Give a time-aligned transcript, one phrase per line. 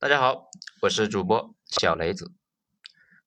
[0.00, 0.48] 大家好，
[0.82, 2.32] 我是主播小雷子。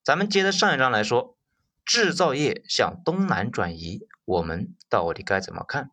[0.02, 1.36] 咱们接着上一章来说，
[1.84, 5.90] 制造业向东南转移，我们到底该怎么看？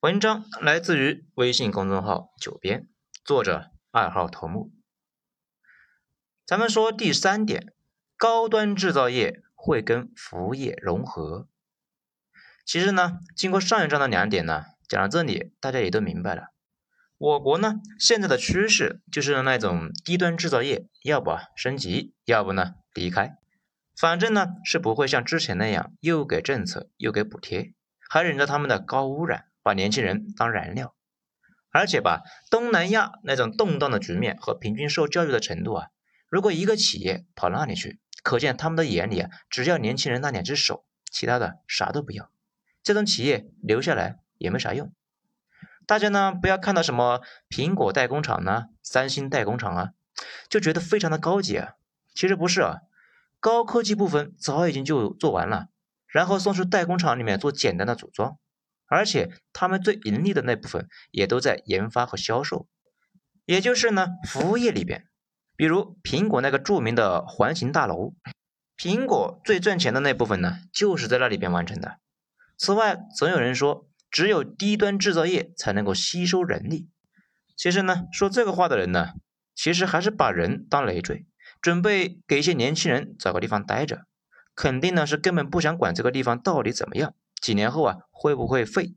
[0.00, 2.88] 文章来自于微信公众号“九编”，
[3.24, 4.72] 作者二号头目。
[6.44, 7.72] 咱们说第三点，
[8.16, 11.46] 高端制造业会跟服务业融合。
[12.66, 16.48] 其实呢，经过上一章的两点呢，讲到这里，大家也都明白了。
[17.16, 23.38] 我国呢，现在的趋势就是那种低端制造业，要不升级，要不呢离开，
[23.96, 27.72] 反正呢是不会像之前那样又给政策又给补贴，
[28.10, 30.94] 还忍着他们的高污染，把年轻人当燃料，
[31.70, 35.86] 而且吧，东南亚那种动荡的局面和平均受教育的程度啊。
[36.28, 42.28] 如果一个企业跑那里去，可见他们的眼里啊，只要年轻人那两只手，其他的啥都不要。
[42.82, 44.92] 这种企业留下来也没啥用。
[45.86, 49.90] 大家呢不要看到什么苹果代工厂呢、三星代工厂啊，
[50.48, 51.74] 就觉得非常的高级啊。
[52.14, 52.78] 其实不是啊，
[53.40, 55.68] 高科技部分早已经就做完了，
[56.06, 58.38] 然后送去代工厂里面做简单的组装，
[58.86, 62.68] 而且他们最盈利的那部分也都在研发和销售，
[63.44, 65.06] 也就是呢服务业里边。
[65.56, 68.14] 比如苹果那个著名的环形大楼，
[68.76, 71.98] 苹果最赚钱的那部分呢，就是在那里边完成的。
[72.56, 76.88] 此外，总有人说，只有低端制造业才能够吸收人力。
[77.56, 79.08] 其实呢，说这个话的人呢，
[79.56, 81.26] 其实还是把人当累赘，
[81.60, 84.06] 准备给一些年轻人找个地方待着，
[84.54, 88.94] 肯定呢是根本不想管这个地方到底怎么样，几年后啊会不会废，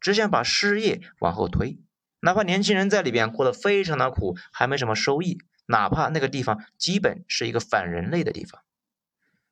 [0.00, 1.80] 只想把失业往后推，
[2.20, 5.38] 哪怕年轻人在里边过得非常的苦，还没什么收益。
[5.66, 8.62] 哪怕那个地方基本是一个反人类的地方，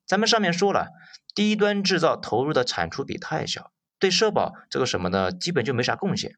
[0.07, 0.91] 咱们上面说了，
[1.35, 6.37] 低端制造投入的产出比太小，对社保这个什么的，基本就没啥贡献。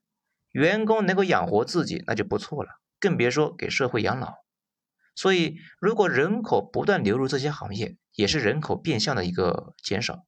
[0.51, 4.35] 员工能够养活自己那就不错了，更别说给社会养老。
[5.15, 10.25] 所以，如果人口不断流入这些行业，也是人口变相的一个减少。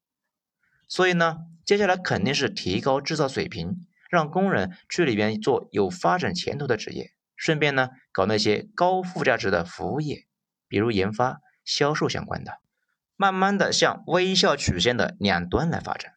[0.89, 7.13] 所以呢，接下来肯定是提高制造水平，让工人去里边做有发展前途的职业。
[7.35, 10.27] 顺便呢，搞那些高附加值的服务业，
[10.69, 12.59] 比如研发、销售相关的，
[13.17, 16.13] 慢慢的向微笑曲线的两端来发展。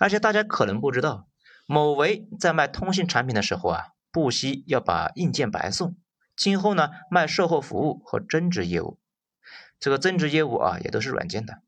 [0.00, 1.28] 而且大家可能不知道，
[1.66, 5.94] 某维在卖通信产品的时候啊，不惜要把硬件白送。
[6.34, 8.98] 今后呢，卖售后服务和增值业务，
[9.78, 11.60] 这个增值业务啊，也都是软件的。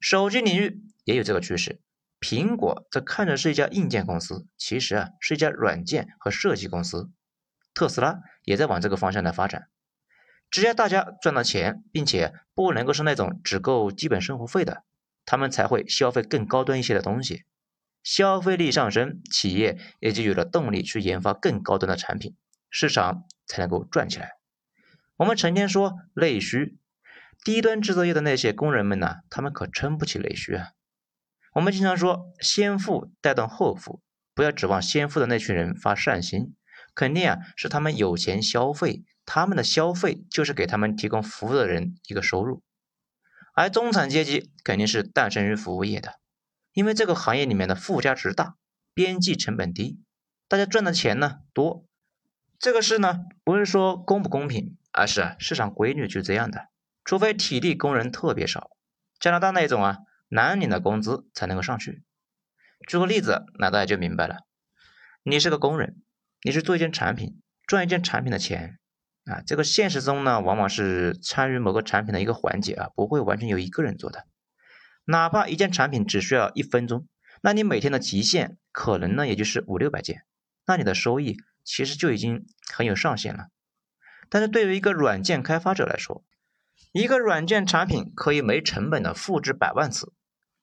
[0.00, 1.82] 手机领域也有这个趋势。
[2.18, 7.10] 苹果这看着是一家硬件公司，其实啊，是一家软件和设计公司。
[7.74, 9.68] 特斯拉也在往这个方向来发展，
[10.50, 14.82] 只要大家赚到钱，并且不能够是那种只够基本生活费的，
[15.26, 17.44] 他们才会消费更高端一些的东西。
[18.02, 22.36] 消费力上升，企业也就有了动力去研发更高端的产品，
[22.70, 24.32] 市场才能够转起来。
[25.16, 26.78] 我们成天说内需，
[27.44, 30.68] 低端制造业的那些工人们呢，他们可撑不起内需啊。
[31.54, 34.00] 我们经常说先富带动后富，
[34.34, 36.54] 不要指望先富的那群人发善心。
[36.94, 42.62] 肯定啊，是他们有钱消费，他们的消费就是给他们提供服务的人一个收入，
[43.54, 46.19] 而中产阶级肯定是诞生于服务业的，
[46.72, 48.56] 因为这个行业里面的附加值大，
[48.94, 50.00] 边际成本低，
[50.48, 51.86] 大家赚的钱呢多。
[52.58, 56.68] 这个事呢不是说公不公平，而是市场规律就这样的，
[57.04, 58.70] 除非体力工人特别少，
[59.18, 59.98] 加拿大那种啊
[60.28, 62.02] 蓝领的工资才能够上去。
[62.86, 64.38] 举个例子，那大家就明白了，
[65.22, 66.02] 你是个工人。
[66.42, 68.78] 你是做一件产品，赚一件产品的钱
[69.26, 74.26] 啊，这个现实中呢，往往是参与某个产品的一个环节啊，不会完全由一个人做的。
[75.10, 77.08] 哪怕一件产品只需要一分钟，
[77.42, 80.22] 那你每天的极限可能呢，也就是五六百件，
[80.66, 83.48] 那你的收益其实就已经很有上限了。
[84.28, 86.22] 但是对于一个软件开发者来说，
[86.92, 90.12] 一个软件产品可以没成本的复制百万次。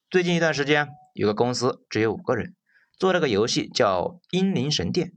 [0.09, 2.55] 最近一段时间，有个公司只有五个人，
[2.97, 5.09] 做了个游戏叫《英灵神殿》。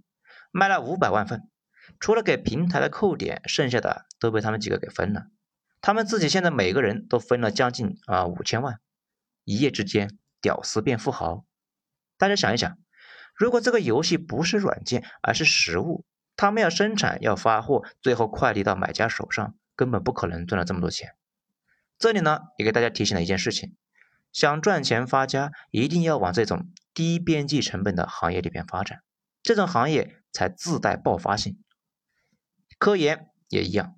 [0.51, 1.49] 卖了五百万份，
[2.01, 5.27] 除了给平台的扣点，剩下的都被他们几个给分了。
[5.81, 8.81] 他们自己现在每个人都分了将近啊五千万，
[9.51, 11.45] 一夜之间屌丝变富豪。
[12.17, 12.79] 大家想一想，
[13.35, 16.05] 如果这个游戏不是软件，而是实物，
[16.37, 21.15] 他们要生产要发货，最后快递到买家手上，根本不可能赚了这么多钱。
[21.99, 23.75] 这里呢，也给大家提醒了一件事情：
[24.33, 29.03] 想赚钱发家，一定要往这种低边际成本的行业里边发展。
[29.43, 30.17] 这种行业。
[30.33, 31.59] 才自带爆发性，
[32.79, 33.97] 科研也一样，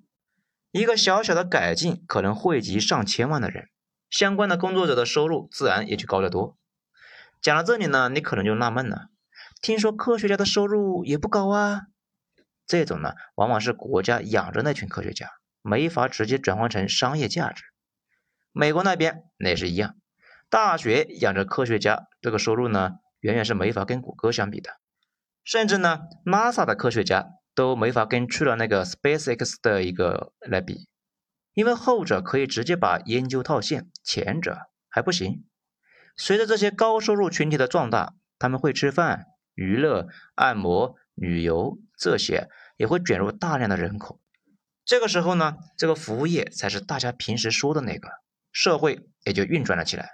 [0.71, 3.69] 一个小小的改进可能惠及上千万的人，
[4.13, 6.55] 相关的工作者的收入自然也就高得多。
[7.41, 9.07] 讲到这里呢，你可能就纳闷了，
[9.59, 11.87] 听说科学家的收入也不高啊？
[12.67, 15.31] 这种呢，往往是国家养着那群科学家，
[15.63, 17.63] 没法直接转换成商业价值。
[18.51, 19.95] 美国那边那也是一样，
[20.47, 24.69] 大学养着科学家，这个收入呢，远远是没法跟谷歌相比的，
[25.43, 30.87] 甚至呢，NASA 的科学家都没法跟去了那个 SpaceX 的一个来比，
[31.53, 34.57] 因为后者可以直接把研究套现，前者
[34.89, 35.45] 还不行。
[36.15, 44.19] 随着这些高收入群体的壮大，他们会吃饭、娱乐、按摩、旅游，这些也会卷入大量的人口。
[44.85, 48.09] 这个时候呢，这个服务业才是大家平时说的那个。
[48.51, 50.11] 社会也就运转了起来。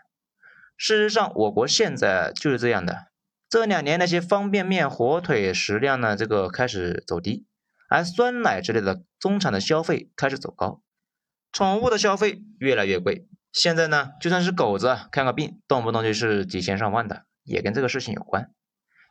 [0.77, 3.07] 事实上，我国现在就是这样的。
[3.49, 7.45] 这两年那些方便面、火腿食量呢，这个开始走低，
[7.89, 10.81] 而酸奶之类的中产的消费开始走高，
[11.51, 13.27] 宠物的消费越来越贵。
[13.51, 18.53] 现在呢，就算是狗子看个病，动不动就是几千上万的，也跟这个事情有关。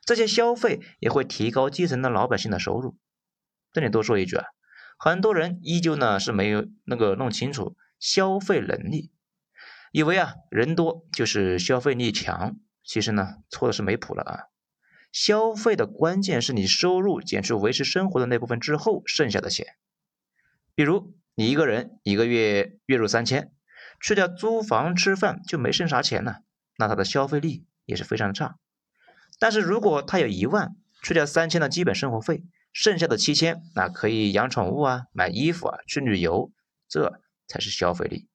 [0.04, 2.96] 这些消费也会提高基层的老百姓的收入。
[3.72, 4.44] 这里多说一句啊，
[4.96, 9.10] 很多人依旧呢是没有那个弄清楚消费能力。
[9.90, 14.40] 以为啊人多就是消费力强，其实呢错的是没谱了啊！
[15.10, 19.66] 消费的关键是你收入减去维持生活的那部分之后剩下的钱。
[20.74, 23.52] 比如你一个人一个月月入三千，
[24.00, 26.40] 去掉租房吃饭就没剩啥钱了，
[26.76, 28.56] 那他的消费力也是非常差。
[29.38, 32.42] 但是如果他有一万，去掉三千的基本生活费，
[32.72, 36.50] 剩下的七千那可以养宠物啊、买衣服啊、去旅游，
[36.88, 38.26] 这才是消费力。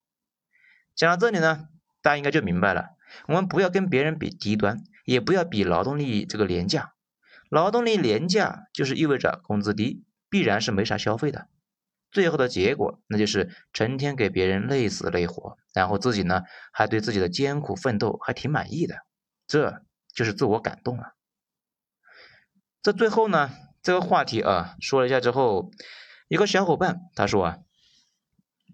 [0.95, 1.67] 讲到这里呢，
[2.01, 2.91] 大家应该就明白了。
[3.27, 6.93] 我们不要跟别人比低端，也不要比劳动力这个廉价。
[7.49, 11.49] 劳动力廉价就是意味着工资低，必然是没啥消费的。
[12.13, 18.97] 最后的结果，那就是成天给别人累死累活，然后自己呢还对自己的艰苦奋斗还挺满意的，
[19.47, 19.81] 这
[20.13, 21.13] 就是自我感动啊。
[22.83, 23.49] 这最后呢，
[23.81, 25.71] 这个话题啊说了一下之后，
[26.27, 27.57] 一个小伙伴他说啊，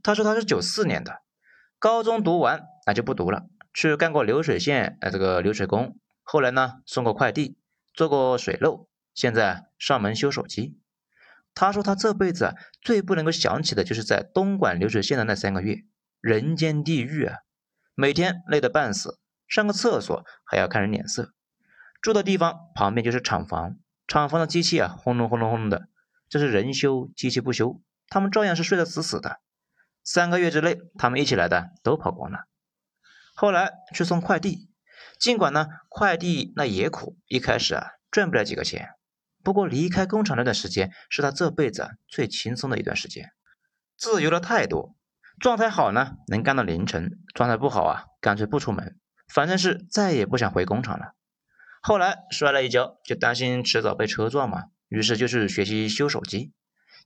[0.03, 1.21] 他说他是九四年的。
[1.79, 5.97] 高中读完，那就不读了，去干过流水线，呃，这个流水工。
[6.23, 7.57] 后来呢，送过快递，
[7.93, 10.78] 做过水漏，现在上门修手机。
[11.53, 15.79] 他说他这辈子最不能够想起的就是在东莞流水线的那三个月，
[16.21, 17.39] 人间地狱啊！
[17.95, 21.33] 每天累得半死，上个厕所还要看人脸色。
[22.01, 23.75] 住的地方旁边就是厂房，
[24.07, 25.89] 厂房的机器啊，轰隆轰隆轰隆的，
[26.29, 29.41] 这是人修机器不修，他们照样是睡得死死的。
[30.01, 32.45] 三个月之内，他们一起来的都跑光了。
[33.35, 34.69] 后来去送快递，
[35.19, 38.91] 尽管呢快递那也苦，一开始啊赚不了几个钱。
[39.43, 43.31] 不过离开工厂那段时间是他这辈子最轻松的一段时间，
[43.97, 44.95] 自由了太多。
[45.39, 48.97] 状态好呢能干到凌晨，状态不好啊干脆不出门，
[49.27, 51.13] 反正是再也不想回工厂了。
[51.81, 56.51] 后来摔了一跤，就担心迟早被车撞嘛，于是就是学习修手机。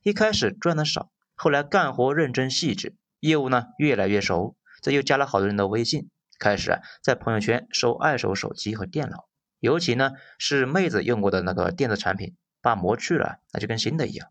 [0.02, 1.10] 一开始赚的少。
[1.36, 9.28] 后来干活认真细致，业务呢越来越熟，这又加了好多人的微信，开始啊在朋友圈收二手手机和电脑，
[9.64, 14.28] 尤其呢是妹子用过的那个电子产品，把膜去了，那就跟新的一样，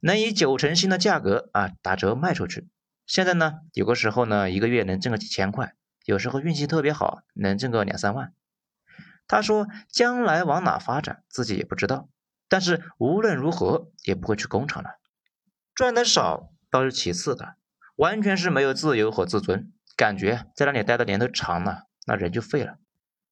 [0.00, 2.68] 能以九成新的价格啊打折卖出去。
[3.06, 5.72] 现在呢有个时候呢一个月能挣个几千块，
[6.04, 8.34] 有时候运气特别好能挣个两三万。
[9.26, 12.10] 他说将来往哪发展自己也不知道，
[12.50, 14.98] 但是无论如何也不会去工厂了。
[15.74, 17.56] 赚的少倒是其次的，
[17.96, 22.76] 完全是没有自由和自尊，感觉在那里待的年头长了，那人就废了。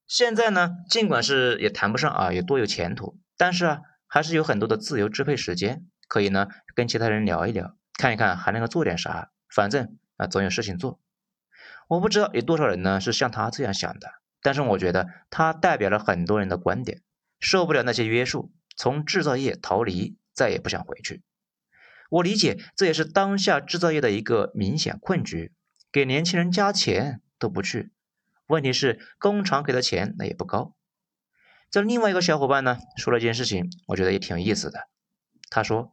[0.07, 11.01] 现在呢，尽管是也谈不上啊有多有前途，但是啊，还是有很多的自由支配时间，可以呢跟其他人聊一聊，看一看还能够做点啥，反正啊总有事情做。
[11.89, 14.09] 我不知道有多少人呢是像他这样想的，
[14.43, 17.03] 但是我觉得他代表了很多人的观点，
[17.41, 21.25] 受不了那些约束，从制造业逃离，再也不想回去。
[22.11, 25.53] 我理解，这也是当下制造业的一个明显困局，
[25.91, 27.91] 给年轻人加钱都不去。
[28.47, 30.75] 问题是工厂给的钱那也不高。
[31.71, 34.89] 这另外一个小伙伴呢说了一件事情，我觉得也挺有意思的。
[35.51, 35.93] 他说：“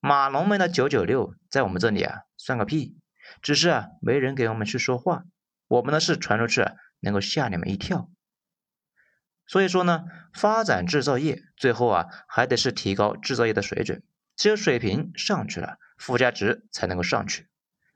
[0.00, 2.96] 马龙们的九九六在我们这里啊算个屁，
[3.42, 5.24] 只是啊没人给我们去说话，
[5.66, 6.64] 我们的事传出去
[7.00, 8.08] 能够吓你们一跳。
[9.46, 14.02] 所以说呢，发展制造业最后啊还得是提高制造业的水准。”
[14.38, 17.48] 只有水平上去了，附加值才能够上去，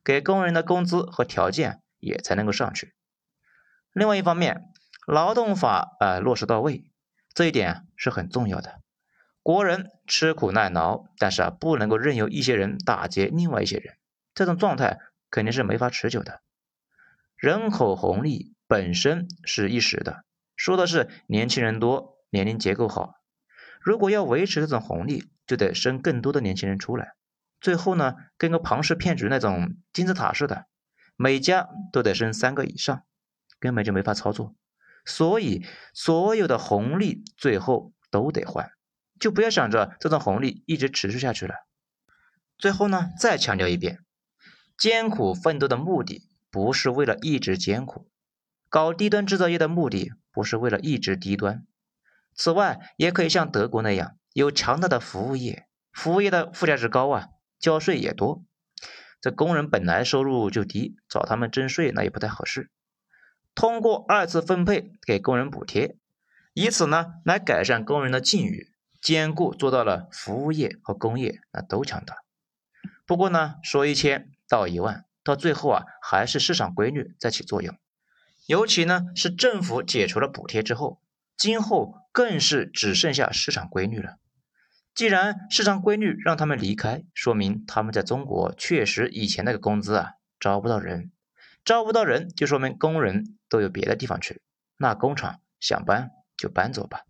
[0.03, 2.95] 给工人的工资和条件也才能够上去。
[3.93, 4.73] 另外一方面，
[5.07, 6.85] 劳动法啊落实到位，
[7.35, 8.81] 这一点是很重要的。
[9.43, 13.97] 国人吃苦耐劳，但是啊不能够任由一些人打劫另外一些人，
[14.35, 14.99] 这种状态
[15.31, 16.41] 肯定是没法持久的。
[17.37, 20.25] 人口红利本身是一时的，
[20.57, 23.15] 说的是年轻人多，年龄结构好。
[23.81, 27.15] 如果要维持这种红利，就得生更多的年轻人出来，
[27.61, 30.67] 最后呢，跟个庞氏骗局那种金字塔似的，
[31.17, 33.03] 每家都得生三个以上，
[33.63, 34.57] 根本就没法操作。
[35.05, 35.65] 所以，
[35.95, 38.73] 所有的红利最后都得还，
[39.21, 41.55] 就不要想着这种红利一直持续下去了。
[42.59, 44.01] 最后呢，再强调一遍，
[44.77, 48.09] 艰苦奋斗的目的不是为了一直艰苦，
[48.69, 51.65] 搞低端制造业的目的不是为了一直低端。
[52.35, 54.17] 此外，也可以像德国那样。
[54.33, 57.29] 有强大的服务业，服务业的附加值高啊，
[57.59, 58.43] 交税也多。
[59.21, 62.71] 这工人本来收入就低，找他们征税那也不太合适。
[63.55, 65.97] 通过二次分配给工人补贴，
[66.55, 72.17] 以此呢来改善工人的境遇，兼顾做到了服务业和工业那都强大。
[73.07, 77.77] 不过呢，说一千道一万，到最后啊还是市场规律在起作用。
[78.47, 81.01] 尤其呢是政府解除了补贴之后，
[81.37, 84.17] 今后更是只剩下市场规律了。
[84.95, 91.13] 既然市场规律让他们离开，说明他们在中国确实以前那个工资啊招不到人，
[91.65, 94.43] 招不到人就说明工人都有别的地方去，
[94.77, 97.05] 那工厂想搬就搬走吧。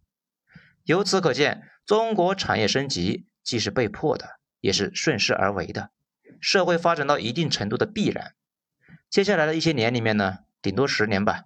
[0.85, 5.91] 由此可见，中国产业升级既是被迫的，也是顺势而为的，
[6.41, 8.35] 社会发展到一定程度的必然。
[9.09, 11.45] 接下来的一些年里面呢，顶多十年吧，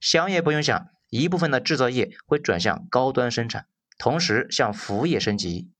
[0.00, 3.66] 想也不用想，一部分的制造业会转向高端生产。
[3.98, 5.70] 同时向服务业升级，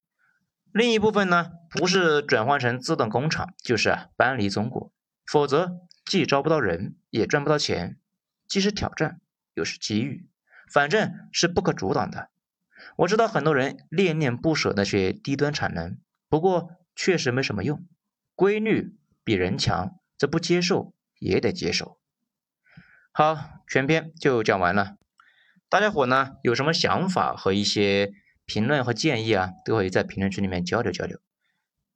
[0.73, 4.93] 另一部分呢，不是转换成自动工厂，就是搬离中国，
[5.25, 5.73] 否则
[6.11, 7.97] 既招不到人，也赚不到钱，
[8.49, 9.21] 既是挑战，
[9.55, 10.27] 又是机遇，
[10.69, 12.31] 反正是不可阻挡的。
[12.97, 17.87] 我知道很多人恋恋不舍那些低端产能，不过确实没什么用，
[18.35, 22.01] 规律比人强，这不接受也得接受。
[23.13, 24.97] 好，全篇就讲完了。
[25.69, 28.13] 大家伙呢有什么想法和一些
[28.47, 31.21] 评论和建议啊，都可以在评论区里面交流交流。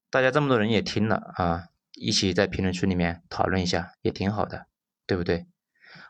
[0.08, 4.66] 大家这么多人也听了啊，一起在评论区里面讨论一下也挺好的，
[5.06, 5.46] 对不对？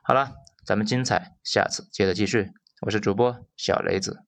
[0.03, 0.33] 好了，
[0.65, 2.51] 咱们精彩下次接着继续。
[2.81, 4.24] 我是主播小雷子。